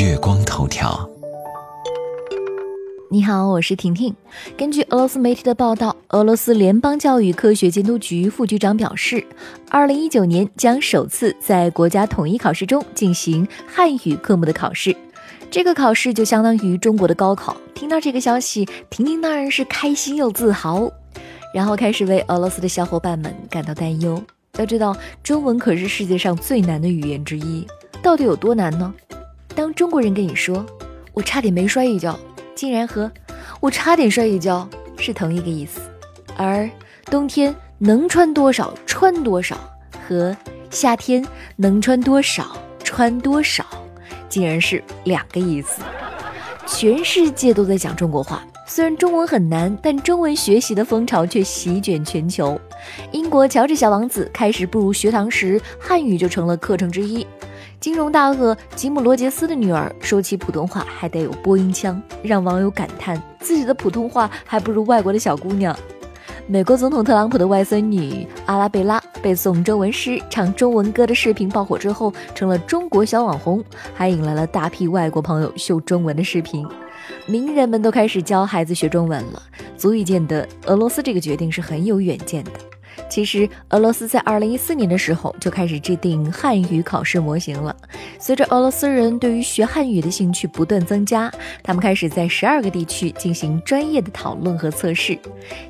[0.00, 1.10] 月光头条。
[3.10, 4.14] 你好，我是婷婷。
[4.56, 9.26] 根据俄罗斯媒体的报道，俄罗斯联邦教育科学监督局副局长表示，
[9.68, 14.94] 二零一九年将首次在国家统一考试中进行汉语科目的考试。
[15.50, 17.56] 这个考试就相当于中国的高考。
[17.74, 20.88] 听到这个消息，婷婷当然是开心又自豪，
[21.52, 24.22] 然后开始为俄罗斯的小伙伴们感到担忧。
[24.58, 27.66] 要知道，中文可是世界上最难的语言之一，
[28.00, 28.94] 到底有多难呢？
[29.58, 30.64] 当中国人跟你说
[31.12, 32.16] “我差点没摔一跤”。
[32.54, 33.10] 竟然和
[33.58, 35.80] 我差点摔一跤是同一个意思，
[36.36, 36.70] 而
[37.06, 39.58] 冬天能穿多少穿多少
[40.06, 40.36] 和
[40.70, 43.66] 夏天能穿多少穿多少
[44.28, 45.82] 竟然是两个意思。
[46.64, 52.60] 全世界都在讲中国话，虽然中文很难，但中文学习的风潮却席卷全球。
[53.10, 57.26] 英国乔治小王子开始步入学堂时，汉语就成了课程之一。
[57.80, 65.76] 金融大鳄吉姆·罗杰斯的女儿说起普通话还带有播音腔，让网友感叹自己的普通话还不如外国的小姑娘。
[66.48, 73.62] 美国总统特朗普的外孙女阿拉贝拉背诵中文诗、唱中文歌的视频爆火之后，成了中国小网红，
[73.94, 76.66] 还引来了大批外国朋友秀中文的视频。
[77.26, 79.40] 名人们都开始教孩子学中文了，
[79.76, 82.52] 足以见得俄罗斯这个决定是很有远见的。
[83.08, 87.74] 其实，俄罗斯在二零一四年的时候就开始制定汉语考试模型了。
[88.18, 95.18] 随着俄罗斯人对于学汉语的兴趣不断增加，他们开始在十二个地区进行专业的讨论和测试。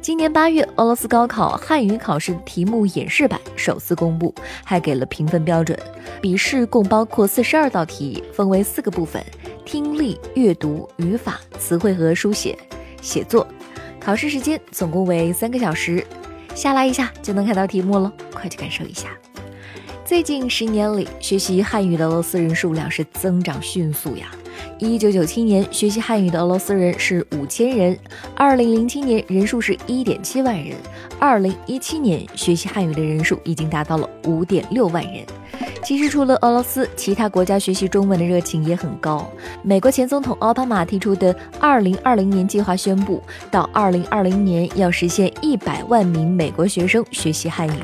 [0.00, 5.78] 今年八月，俄罗斯高考汉语考试题目演示版首次公布，还给了评分标准。
[6.20, 9.24] 笔试共包括四十二道题，分为四个部分：
[9.64, 12.58] 听力、阅读、语法、词汇和书写、
[13.00, 13.46] 写作。
[14.00, 16.04] 考试时间总共为三个小时。
[16.58, 19.16] 下来一下就能看到题目了，快去感受一下。
[20.04, 24.28] 最近十年里，学习汉语的俄罗斯人数量是增长迅速呀。
[24.80, 27.94] 一九九七年，学习汉语的俄罗斯人是五千人；
[28.34, 30.74] 二零零七年，人数是一点七万人；
[31.20, 35.24] 二零一七年，学习汉语的人数已经达到了五点六万人。
[35.88, 39.26] 其实，除了俄罗斯，其他国家学习中文的热情也很高。
[39.62, 47.80] 美国前总统奥巴马提出的2020年计划宣布，到2020年要实现100万名美国学生学习汉语。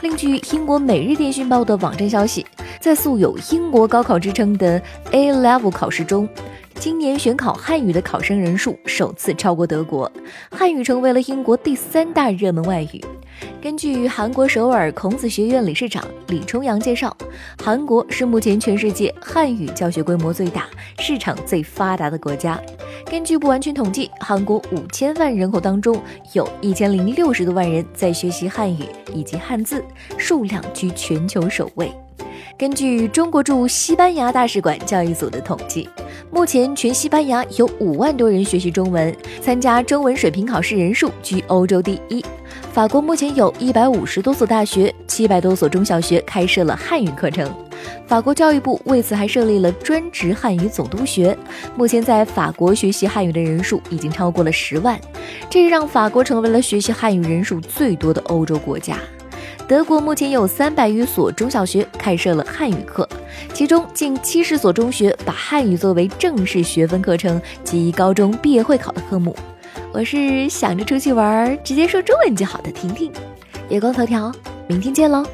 [0.00, 2.46] 另据英国《每日电讯报》的网站消息，
[2.78, 4.80] 在素有“英国高考”之称的
[5.10, 6.28] A Level 考试中，
[6.76, 10.08] 今年选考汉语的考生人数首次超过德国，
[10.52, 13.04] 汉语成为了英国第三大热门外语。
[13.60, 17.16] 根据韩国首尔孔子学院理事长李重阳介绍，
[17.62, 20.66] 韩国是目前全世界汉语教学规模最大、
[20.98, 22.60] 市场最发达的国家。
[23.06, 26.00] 根据不完全统计，韩国五千万人口当中，
[26.32, 29.84] 有一千零六十多万人在学习汉语以及汉字，
[30.16, 31.92] 数量居全球首位。
[32.60, 35.88] 根据中国驻西班牙大使馆教育组的统计，
[36.30, 42.22] 目前全西班牙有五万多人学习中文，参加中文水平考试人数居欧洲第一。
[42.70, 47.50] 法国目前有一百五十多所大学、七百多所中小学开设了汉语课程。
[48.06, 51.34] 法国教育部为此还设立了专职汉语总督学。
[51.74, 55.00] 目前在法国学习汉语的人数已经超过了十万，
[55.48, 58.98] 这让法国成为了学习汉语人数最多的欧洲国家。
[59.70, 63.08] 德国目前有三百余所中小学开设了汉语课，
[63.54, 69.32] 其中近七十所中学把汉语作为正式学分课程及高中毕业会考的科目。
[69.92, 73.12] 我是想着出去玩，直接说中文就好的婷婷。
[73.68, 74.32] 月光头条，
[74.66, 75.24] 明天见喽。